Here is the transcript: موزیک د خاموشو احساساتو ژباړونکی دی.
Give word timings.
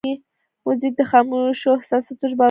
موزیک 0.65 0.93
د 0.97 1.01
خاموشو 1.11 1.77
احساساتو 1.77 2.29
ژباړونکی 2.31 2.37
دی. 2.37 2.39